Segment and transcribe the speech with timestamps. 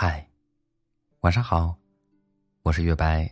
[0.00, 0.24] 嗨，
[1.22, 1.76] 晚上好，
[2.62, 3.28] 我是月白，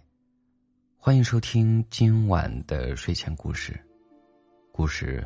[0.99, 3.81] 欢迎收听今晚的睡前故事。
[4.73, 5.25] 故事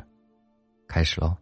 [0.87, 1.35] 开始喽。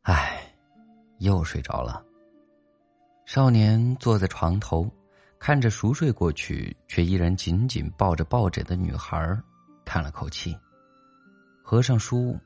[0.00, 0.52] 唉，
[1.18, 2.04] 又睡着了。
[3.24, 4.90] 少年坐在床头，
[5.38, 9.40] 看着熟睡过去却依然紧紧抱着抱枕的女孩，
[9.84, 10.58] 叹了口气。
[11.62, 12.36] 合上书，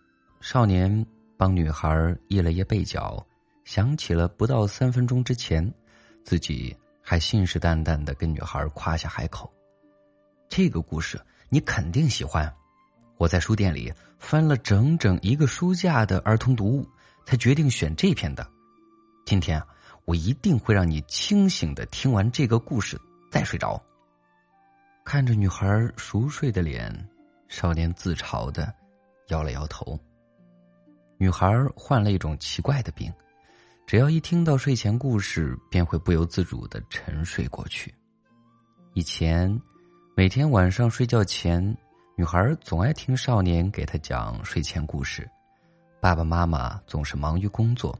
[0.43, 1.07] 少年
[1.39, 3.27] 帮女孩掖了掖被角。
[3.67, 5.75] 想起了不到三分钟之前，
[6.23, 9.53] 自己还信誓旦旦的跟女孩夸下海口。
[10.49, 12.51] 这个故事你肯定喜欢，
[13.19, 16.89] 我在书店里翻了整整一个书架的儿童读物，
[17.25, 18.49] 才决定选这篇的。
[19.27, 19.61] 今天
[20.05, 22.97] 我一定会让你清醒的听完这个故事
[23.33, 23.83] 再睡着。
[25.05, 26.95] 看着女孩熟睡的脸，
[27.49, 28.73] 少年自嘲的
[29.27, 29.99] 摇了摇头。
[31.19, 33.13] 女孩患了一种奇怪的病。
[33.87, 37.95] 只要一听到睡前故事，便会不由自主的沉睡过去。
[38.95, 39.49] 以前，
[40.17, 41.63] 每天晚上睡觉前，
[42.17, 45.29] 女孩总爱听少年给她讲睡前故事。
[46.01, 47.97] 爸爸妈妈总是忙于工作，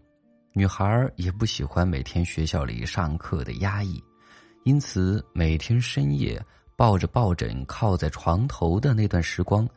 [0.53, 4.03] 女孩也不喜欢每天学校里上课的压抑，
[4.65, 6.45] 因此每天深夜
[6.75, 9.69] 抱着抱枕靠在床头的那段时光，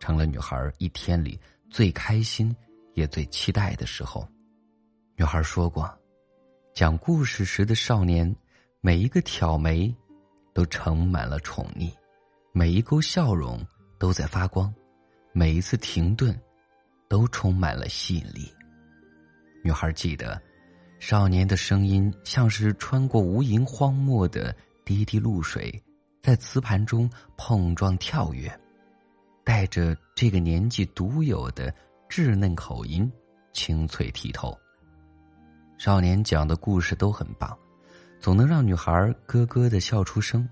[0.00, 2.56] 成了女孩一天里最开心
[2.94, 4.26] 也最期待的时候。
[5.18, 5.92] 女孩说过，
[6.72, 8.32] 讲故事时的少年，
[8.80, 9.92] 每一个挑眉，
[10.54, 11.90] 都盛满了宠溺；
[12.52, 13.60] 每一勾笑容
[13.98, 14.72] 都在发光；
[15.32, 16.40] 每一次停顿，
[17.08, 18.48] 都充满了吸引力。
[19.64, 20.40] 女孩记得，
[21.00, 25.82] 少年的声音像是穿过无垠荒漠的滴滴露水，
[26.22, 28.48] 在磁盘中碰撞跳跃，
[29.44, 31.74] 带着这个年纪独有的
[32.08, 33.10] 稚嫩口音，
[33.52, 34.56] 清脆剔透。
[35.78, 37.56] 少年讲的故事都很棒，
[38.18, 38.92] 总能让女孩
[39.26, 40.46] 咯咯的笑出声，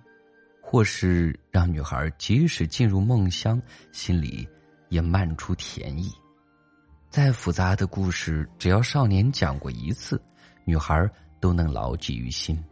[0.63, 4.49] 或是让女孩即使进入梦乡，心里
[4.89, 6.13] 也漫出甜意。
[7.11, 10.23] 再复杂的故事，只要少年讲过一次，
[10.65, 12.63] 女孩都能牢记于心。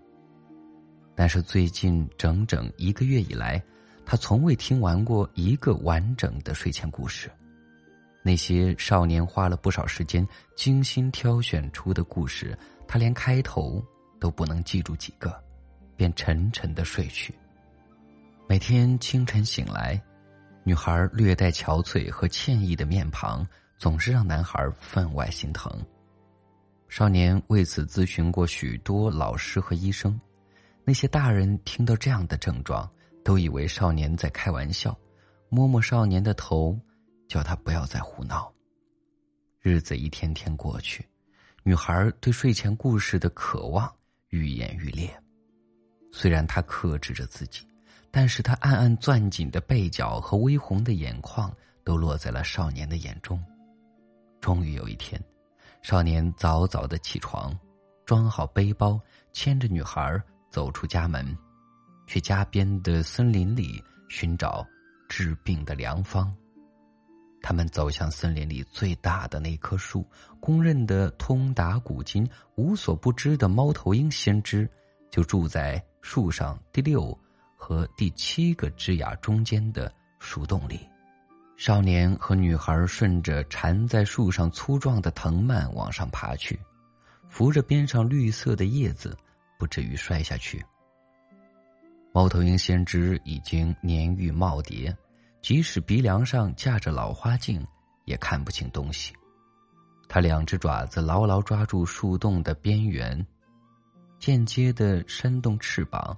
[1.17, 3.61] 但是最近整整一个月以来，
[4.07, 7.29] 他从未听完过一个完整的睡前故事。
[8.27, 10.27] 那些少年花了不少时间
[10.57, 12.59] 精心挑选出的故事，
[12.89, 13.85] 他连开头
[14.19, 15.39] 都不能记住几个，
[15.95, 17.35] 便沉沉的睡去。
[18.49, 20.03] 每天清晨醒来，
[20.63, 23.47] 女孩略带憔悴和歉意的面庞，
[23.77, 25.71] 总是让男孩分外心疼。
[26.89, 30.19] 少年为此咨询过许多老师和医生，
[30.83, 32.91] 那些大人听到这样的症状，
[33.23, 34.97] 都以为少年在开玩笑，
[35.51, 36.75] 摸摸少年的头。
[37.29, 38.53] 叫他不要再胡闹。
[39.61, 41.07] 日子一天天过去，
[41.63, 43.91] 女孩对睡前故事的渴望
[44.29, 45.11] 愈演愈烈。
[46.13, 47.67] 虽然她克制着自己，
[48.11, 51.53] 但是她暗暗攥紧的被角和微红的眼眶
[51.83, 53.43] 都落在了少年的眼中。
[54.41, 55.21] 终于有一天，
[55.83, 57.59] 少年早早的起床，
[58.05, 59.01] 装好背包，
[59.33, 61.37] 牵着女孩走出家门，
[62.07, 64.65] 去家边的森林里寻找
[65.09, 66.33] 治病的良方。
[67.45, 70.03] 他们走向森林里最大的那棵树，
[70.41, 74.67] 公认的通达古今、无所不知的猫头鹰先知，
[75.11, 77.17] 就住在树上第六
[77.55, 80.81] 和第七个枝桠中间的树洞里。
[81.59, 86.59] 少年和女孩顺着缠在树上粗壮的藤蔓往上爬去，
[87.29, 89.15] 扶着边上绿色的叶子，
[89.59, 90.65] 不至于摔下去。
[92.11, 94.97] 猫头鹰先知已经年逾耄耋。
[95.45, 97.63] 即使鼻梁上架着老花镜，
[98.07, 99.13] 也看不清东西。
[100.09, 103.15] 他两只爪子牢牢抓住树洞的边缘，
[104.19, 106.17] 间接的扇动翅膀，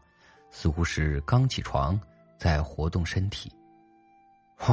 [0.53, 2.01] 似乎是刚起床
[2.39, 3.51] 在活动身体。
[4.59, 4.73] 哼，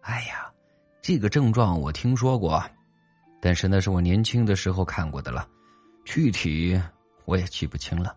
[0.00, 0.50] 哎呀，
[1.00, 2.60] 这个症状我听说过，
[3.40, 5.46] 但是那是我年轻的时候看过的了，
[6.04, 6.76] 具体
[7.24, 8.16] 我也记不清了。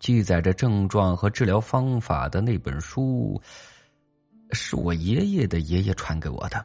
[0.00, 3.40] 记载着症状和治疗方法的那本书。
[4.52, 6.64] 是我爷爷的爷爷传给我的，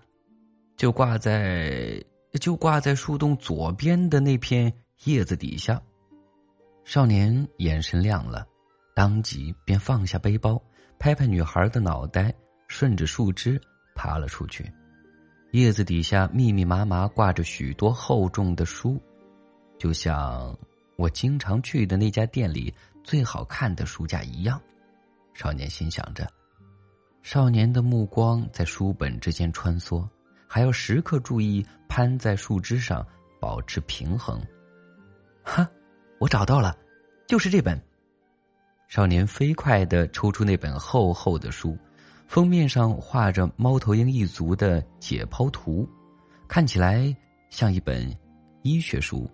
[0.77, 2.03] 就挂在
[2.39, 4.71] 就挂在树洞左边的那片
[5.05, 5.81] 叶子底下。
[6.83, 8.45] 少年眼神亮了，
[8.95, 10.61] 当即便放下背包，
[10.97, 12.33] 拍拍女孩的脑袋，
[12.67, 13.59] 顺着树枝
[13.95, 14.71] 爬了出去。
[15.51, 19.01] 叶子底下密密麻麻挂着许多厚重的书，
[19.77, 20.57] 就像
[20.97, 22.73] 我经常去的那家店里
[23.03, 24.61] 最好看的书架一样。
[25.33, 26.27] 少年心想着。
[27.23, 30.07] 少年的目光在书本之间穿梭，
[30.47, 33.05] 还要时刻注意攀在树枝上
[33.39, 34.41] 保持平衡。
[35.43, 35.69] 哈，
[36.19, 36.75] 我找到了，
[37.27, 37.79] 就是这本。
[38.87, 41.77] 少年飞快的抽出那本厚厚的书，
[42.27, 45.87] 封面上画着猫头鹰一族的解剖图，
[46.47, 47.15] 看起来
[47.49, 48.13] 像一本
[48.63, 49.29] 医学书。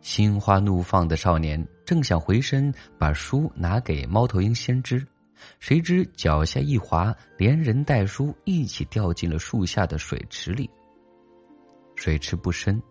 [0.00, 5.04] 心花怒放的少年正想回身把书拿给猫头鹰先知，
[5.60, 10.68] 谁知脚下一滑，连人带书一起掉进了树下的水池里。
[11.96, 12.82] 水池不深，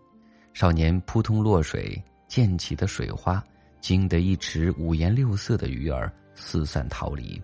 [0.52, 3.42] 少年扑通落水，溅起的水花
[3.80, 7.40] 惊得一池五颜六色的鱼儿四散逃离。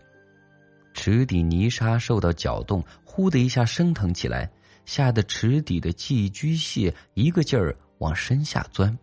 [0.92, 4.50] 池底泥沙受到搅动，呼的一下升腾起来，
[4.84, 8.98] 吓得池底的寄居蟹一个劲儿往身下钻。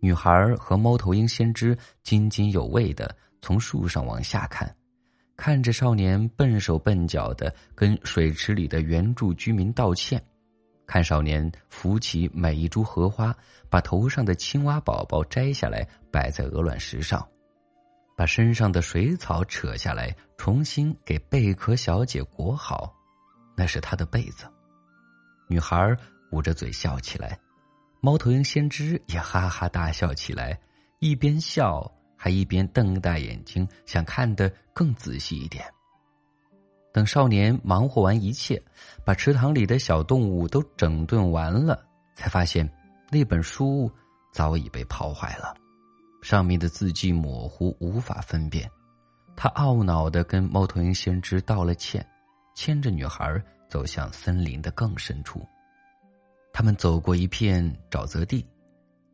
[0.00, 4.72] 女孩和猫头鹰先知津津有味的从树上往下看，
[5.38, 10.20] 看着少年笨手笨脚的跟水池里的原住居民道歉，
[10.84, 13.32] 看少年扶起每一株荷花，
[13.70, 17.24] 把头上的青蛙宝宝摘下来摆在鹅卵石上，
[18.16, 22.92] 把身上的水草扯下来重新给贝壳小姐裹好，
[23.56, 24.44] 那是她的被子。
[25.48, 25.96] 女孩
[26.32, 27.38] 捂着嘴笑起来。
[28.00, 30.58] 猫头鹰先知也哈哈大笑起来，
[30.98, 31.88] 一边笑
[32.18, 35.64] 还一边瞪大眼睛，想看得更仔细一点。
[36.92, 38.60] 等少年忙活完一切，
[39.04, 41.86] 把池塘里的小动物都整顿完了，
[42.16, 42.68] 才发现
[43.10, 43.90] 那本书
[44.32, 45.54] 早已被泡坏了，
[46.20, 48.68] 上面的字迹模糊，无法分辨。
[49.36, 52.04] 他懊恼的跟猫头鹰先知道了歉，
[52.54, 55.46] 牵着女孩走向森林的更深处。
[56.52, 58.44] 他们走过一片沼泽地，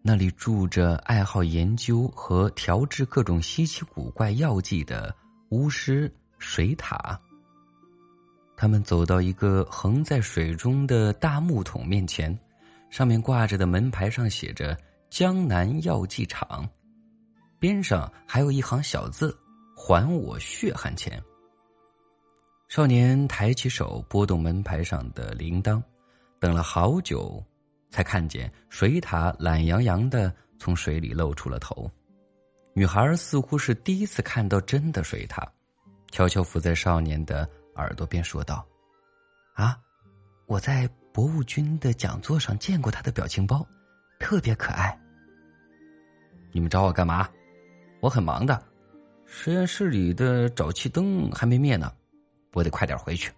[0.07, 5.17] 那里住着爱好研究和调制各种稀奇古怪药剂的
[5.49, 7.17] 巫师水獭。
[8.55, 12.39] 他们走到一个横在水中的大木桶面前，
[12.91, 14.77] 上面挂着的门牌上写着
[15.09, 16.69] “江南药剂厂”，
[17.59, 19.35] 边上还有一行小字
[19.75, 21.19] ：“还我血汗钱。”
[22.69, 25.83] 少年抬起手拨动门牌上的铃铛。
[26.39, 27.43] 等了好久，
[27.95, 31.89] 才看见水獭懒洋洋的从水里露出了头。
[32.73, 35.47] 女孩似乎是第一次看到真的水獭，
[36.11, 38.67] 悄悄伏在少年的耳朵边说道
[39.55, 39.79] ：“啊，
[40.47, 43.65] 我在博物君的讲座上见过他的表情包，
[44.19, 44.99] 特别可爱。
[46.51, 47.29] 你们找我干嘛？
[48.01, 48.61] 我很忙的，
[49.25, 51.93] 实验室里的沼气灯还没灭呢，
[52.55, 53.31] 我得快点回去。”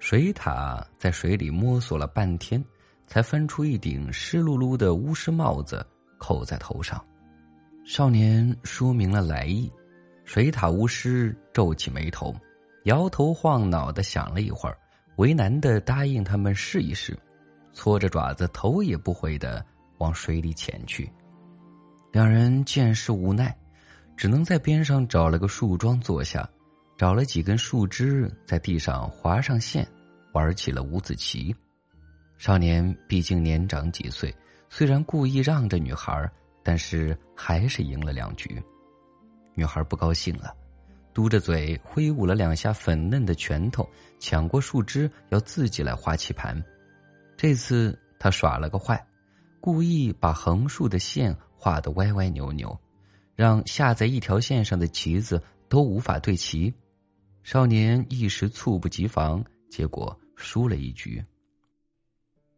[0.00, 2.64] 水獭在水里摸索了半天，
[3.12, 5.86] 才翻出一顶湿漉漉的巫师帽子
[6.16, 7.04] 扣在头上。
[7.84, 9.70] 少年说明了来意，
[10.24, 12.34] 水獭巫师皱起眉头，
[12.84, 14.78] 摇头晃脑的想了一会儿，
[15.16, 17.14] 为难的答应他们试一试，
[17.74, 19.62] 搓着爪子头也不回的
[19.98, 21.12] 往水里潜去。
[22.12, 23.54] 两人见势无奈，
[24.16, 26.48] 只能在边上找了个树桩坐下。
[26.96, 29.86] 找了几根树枝，在地上划上线，
[30.32, 31.54] 玩起了五子棋。
[32.42, 34.34] 少年毕竟年长几岁，
[34.68, 36.28] 虽然故意让着女孩，
[36.64, 38.60] 但是还是赢了两局。
[39.54, 40.52] 女孩不高兴了，
[41.14, 46.60] 嘟着嘴挥舞了两下粉嫩的拳头，抢过树枝要自己来画棋盘。
[47.36, 49.06] 这次他耍了个坏，
[49.60, 52.76] 故意把横竖的线画得歪歪扭扭，
[53.36, 56.74] 让下在一条线上的棋子都无法对齐。
[57.44, 61.24] 少年一时猝不及防，结果输了一局。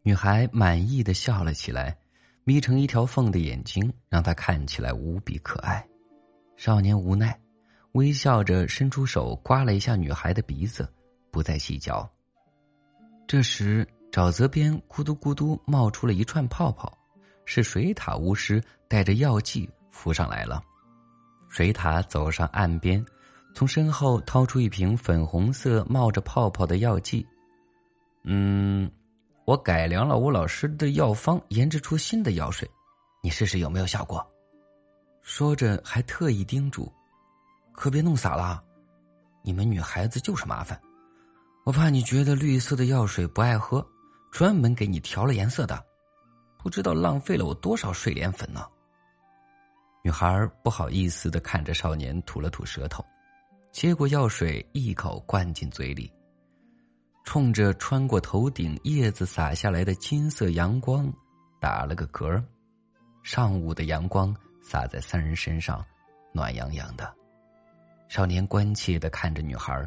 [0.07, 1.97] 女孩满意的笑了起来，
[2.43, 5.83] 眯成一条缝的眼睛让他看起来无比可爱。
[6.57, 7.35] 少年无奈，
[7.93, 10.87] 微笑着伸出手刮了一下女孩的鼻子，
[11.31, 12.07] 不再细嚼。
[13.25, 16.95] 这时，沼泽边咕嘟咕嘟冒出了一串泡泡，
[17.43, 20.61] 是水獭巫师带着药剂浮上来了。
[21.49, 23.03] 水獭走上岸边。
[23.55, 27.25] 从身后掏出一瓶粉红色、冒着泡泡的药剂。
[28.25, 28.74] 嗯，
[29.45, 32.69] 我改良了吴老师的药方，研制出新的药水，
[33.21, 34.25] 你试试有没有效果。
[35.21, 36.91] 说着，还特意叮嘱
[37.71, 38.63] ：“可别弄洒了，
[39.43, 40.79] 你们女孩子就是麻烦，
[41.63, 43.87] 我怕你觉得绿色的药水不爱喝，
[44.31, 45.83] 专门给你调了颜色的，
[46.57, 48.65] 不知道浪费了我多少睡莲粉呢。”
[50.03, 53.05] 女孩不好意思的看着少年，吐了吐舌头。
[53.71, 56.11] 接过药水，一口灌进嘴里，
[57.25, 61.11] 冲着穿过头顶叶子洒下来的金色阳光，
[61.59, 62.41] 打了个嗝。
[63.23, 65.83] 上午的阳光洒在三人身上，
[66.31, 67.13] 暖洋洋的。
[68.07, 69.85] 少年关切的看着女孩，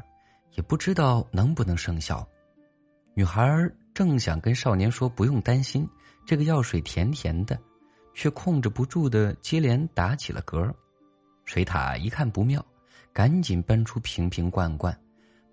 [0.57, 2.29] 也不知道能不能生效。
[3.15, 3.49] 女孩
[3.95, 5.89] 正想跟少年说不用担心，
[6.27, 7.59] 这个药水甜甜的，
[8.15, 10.71] 却控制不住的接连打起了嗝。
[11.45, 12.63] 水獭一看不妙，
[13.13, 15.01] 赶紧搬出瓶瓶罐罐，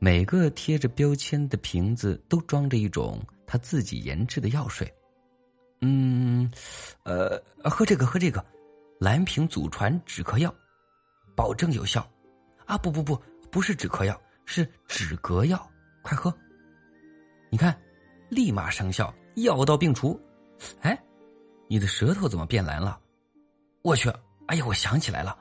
[0.06, 4.94] 每个贴着标签的瓶子都装着一种他自己研制的药水。
[5.82, 6.48] 嗯，
[7.02, 8.46] 呃，喝这个，喝这个，
[9.00, 10.54] 蓝瓶祖传止咳药，
[11.34, 12.08] 保证有效。
[12.68, 13.20] 啊，不不不，
[13.50, 15.68] 不是止咳药，是止咳药，
[16.04, 16.32] 快喝。
[17.50, 17.76] 你看，
[18.30, 20.22] 立马生效，药到病除。
[20.82, 20.96] 哎，
[21.68, 23.00] 你的舌头怎么变蓝了？
[23.82, 24.08] 我去！
[24.46, 25.36] 哎呀，我想起来了，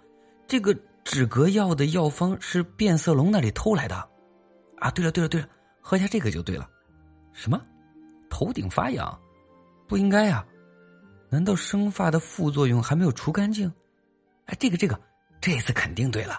[0.47, 4.09] 这个止咳药的药方是变色龙那里偷来的。
[4.85, 5.49] 啊，对了对了对了，
[5.81, 6.69] 喝下这个就对了。
[7.33, 7.59] 什么？
[8.29, 9.19] 头顶发痒？
[9.89, 10.45] 不应该呀？
[11.31, 13.73] 难道生发的副作用还没有除干净？
[14.45, 15.01] 哎，这个这个，
[15.41, 16.39] 这次肯定对了。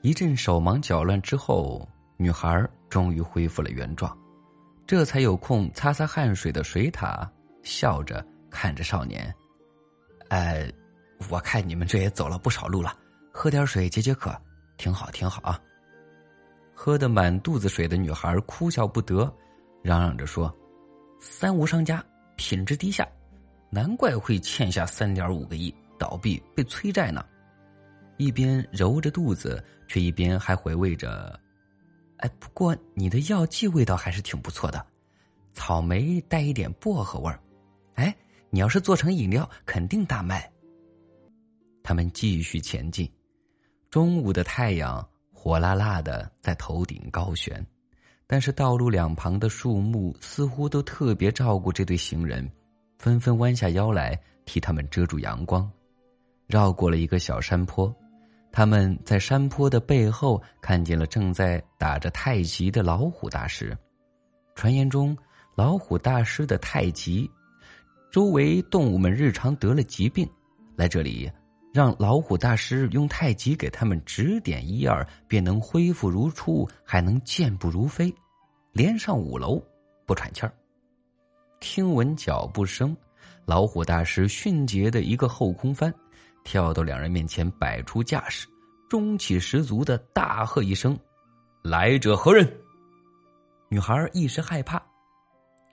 [0.00, 4.16] 一阵手忙脚乱之后，女孩终于恢复了原状，
[4.86, 7.28] 这才有空擦擦汗水的水獭
[7.62, 9.30] 笑着看着少年
[10.30, 10.72] ：“哎，
[11.28, 12.96] 我看你们这也走了不少路了，
[13.30, 14.34] 喝点水解解渴，
[14.78, 15.60] 挺好挺好啊。”
[16.74, 19.32] 喝得满肚子水的女孩哭笑不得，
[19.82, 20.54] 嚷嚷着说。
[21.20, 22.04] 三无商家
[22.36, 23.08] 品质低下，
[23.70, 27.24] 难怪会欠下三点五个亿，倒闭被催债呢。
[28.18, 31.40] 一边揉着肚子，却一边还回味着
[32.18, 34.84] ：“哎，不过你的药剂味道还是挺不错的，
[35.52, 37.40] 草莓带一点薄荷味儿。
[37.94, 38.14] 哎，
[38.50, 40.50] 你要是做成饮料，肯定大卖。”
[41.82, 43.10] 他们继续前进，
[43.90, 45.06] 中午的太阳
[45.44, 47.62] 火辣辣的在头顶高悬。
[48.26, 52.50] 但是道路两旁的树木似乎都特别照顾这对行人，
[52.98, 55.70] 纷纷弯下腰来替他们遮住阳光。
[56.46, 57.94] 绕过了一个小山坡，
[58.50, 63.76] 他们在山坡的背后看见了正在打着太极的老虎大师。
[64.54, 65.14] 传言中，
[65.54, 67.30] 老虎大师的太极，
[68.10, 70.26] 周围动物们日常得了疾病，
[70.74, 71.30] 来这里
[71.74, 78.14] 让老虎大师用太极给他们指点一二，便能恢复如初，还能健步如飞。
[78.70, 79.60] 连上五楼
[80.06, 80.54] 不喘气儿。
[81.58, 82.96] 听闻脚步声，
[83.44, 85.92] 老虎大师迅捷的一个后空翻，
[86.44, 88.46] 跳到两人面前，摆出架势，
[88.88, 90.96] 中气十足的大喝一声
[91.60, 92.48] ：“来者何人？”
[93.68, 94.80] 女孩一时害怕，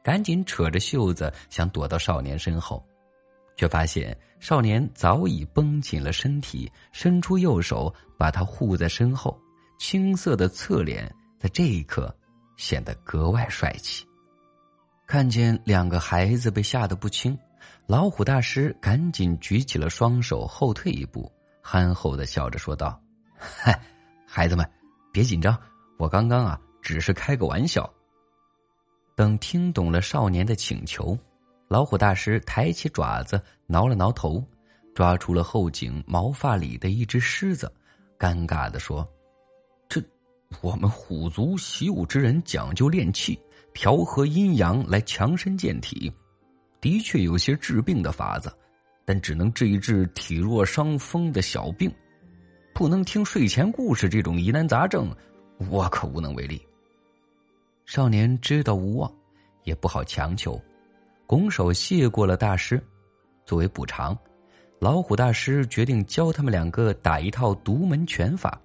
[0.04, 2.84] 赶紧扯着袖子想躲到少年身后，
[3.62, 9.40] 却发现少年早已绷紧了身体，伸出右手把他护在身后，
[9.78, 12.12] 青涩的侧脸在这一刻。
[12.58, 14.06] 显得格外帅气。
[15.08, 17.38] 看见两个孩子被吓得不轻，
[17.88, 23.02] 老虎大师赶紧举起了双手，后退一步，憨厚的笑着说道
[23.38, 23.80] ：“嗨，
[24.28, 24.68] 孩子们，
[25.12, 25.58] 别紧张，
[25.98, 27.92] 我刚刚啊，只是开个玩笑。”
[29.18, 31.18] 等听懂了少年的请求，
[31.72, 34.46] 老虎大师抬起爪子挠了挠头，
[34.94, 37.72] 抓出了后颈毛发里的一只狮子，
[38.20, 39.10] 尴尬的说。
[39.88, 40.04] 这
[40.60, 43.40] 我们虎族习武之人讲究练气，
[43.74, 46.12] 调和阴阳来强身健体，
[46.82, 48.54] 的确有些治病的法子，
[49.06, 51.90] 但只能治一治体弱伤风的小病，
[52.74, 55.10] 不能听睡前故事这种疑难杂症，
[55.70, 56.62] 我可无能为力。
[57.86, 59.10] 少年知道无望，
[59.64, 60.62] 也不好强求，
[61.32, 62.86] 拱手谢过了大师。
[63.46, 64.18] 作为补偿，
[64.82, 68.60] 老虎大师决定教他们两个打一套独门拳法。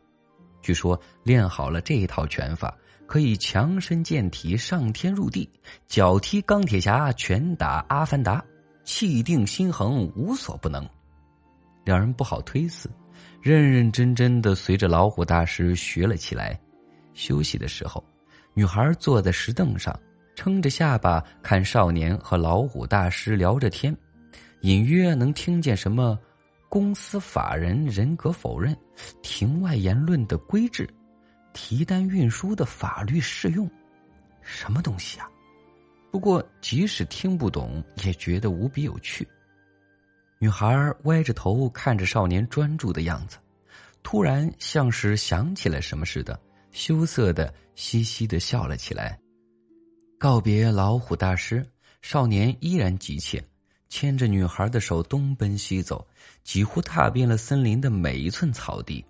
[0.62, 5.48] 据说练好了这一套拳法，可以强身健体、上天入地，
[5.86, 8.44] 脚踢钢铁侠，拳打阿凡达，
[8.82, 10.84] 气定心恒，无所不能。
[11.84, 12.90] 两人不好推辞，
[13.40, 16.58] 认认真真的随着老虎大师学了起来。
[17.14, 18.02] 休息的时候，
[18.54, 19.96] 女孩坐在石凳上，
[20.36, 23.96] 撑着下巴看少年和老虎大师聊着天，
[24.60, 26.16] 隐约能听见什么。
[26.68, 28.76] 公司法人人格否认，
[29.22, 30.86] 庭外言论的规制，
[31.54, 33.70] 提单运输的法律适用，
[34.42, 35.30] 什么东西啊？
[36.10, 39.26] 不过即使听不懂，也觉得无比有趣。
[40.38, 43.38] 女孩歪着头看着少年专注的样子，
[44.02, 46.38] 突然像是想起了什么似的，
[46.72, 49.18] 羞涩的嘻嘻的笑了起来。
[50.18, 51.64] 告别老虎大师，
[52.00, 53.42] 少年依然急切。
[53.88, 56.06] 牵着女孩的手东奔西走，
[56.42, 59.04] 几乎踏遍了森林的每一寸草地。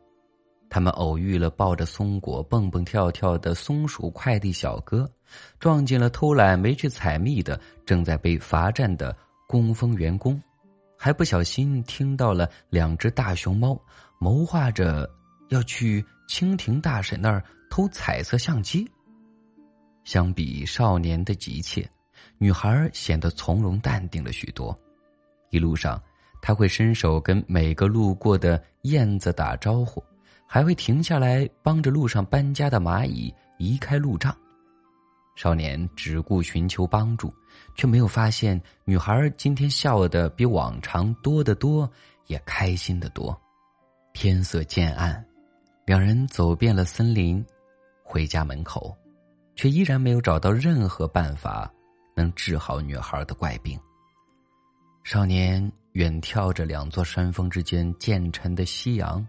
[0.69, 5.09] 他们偶遇了抱着松果蹦蹦跳跳的松鼠快递小哥，
[5.61, 10.41] 撞见了偷懒没去采蜜的正在被罚站的工蜂员工，
[10.99, 13.81] 还不小心听到了两只大熊猫
[14.19, 15.09] 谋划着
[15.51, 18.87] 要去蜻蜓大婶那儿偷彩色相机。
[20.07, 21.87] 相比少年的急切。
[22.39, 24.79] 女孩显得从容淡定了许多，
[25.51, 26.01] 一路上，
[26.41, 30.03] 他会伸手跟每个路过的燕子打招呼，
[30.47, 34.35] 还会停下来帮着路上搬家的蚂蚁移开路障。
[35.35, 37.35] 少年只顾寻求帮助，
[37.75, 41.91] 却没有发现女孩今天笑得比往常多得多，
[42.27, 43.39] 也开心的多。
[44.13, 45.23] 天色渐暗，
[45.85, 47.45] 两人走遍了森林，
[48.03, 48.97] 回家门口，
[49.57, 51.69] 却依然没有找到任何办法
[52.15, 53.77] 能治好女孩的怪病。
[55.03, 59.27] 少年远眺着两座山峰之间渐沉的夕阳，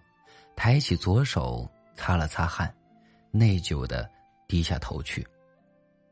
[0.56, 2.72] 抬起左手擦了擦汗，
[3.32, 4.08] 内疚的
[4.48, 5.26] 低下头去。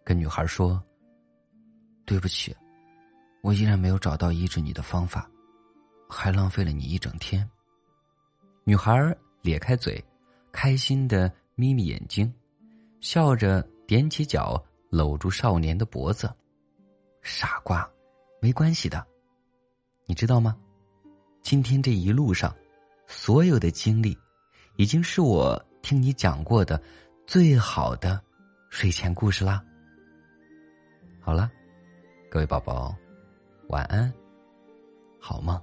[0.04, 0.82] 跟女孩说
[2.06, 2.56] ：“对不起，
[3.42, 5.30] 我依然没有找到医治你的方法，
[6.08, 7.48] 还浪费了你一整天。”
[8.64, 8.96] 女孩
[9.42, 10.04] 咧开嘴，
[10.52, 12.32] 开心的眯眯眼睛，
[13.02, 16.32] 笑着踮起脚搂住少年的脖子。
[17.22, 17.90] 傻瓜，
[18.40, 19.06] 没关系的，
[20.06, 20.56] 你知道吗？
[21.42, 22.56] 今天这一路上，
[23.08, 24.18] 所有的经历，
[24.78, 26.82] 已经是我听你讲过的
[27.26, 28.22] 最好的
[28.70, 29.64] 睡前故事啦。
[31.20, 31.50] 好了，
[32.30, 32.96] 各位宝宝，
[33.70, 34.12] 晚安，
[35.20, 35.60] 好梦。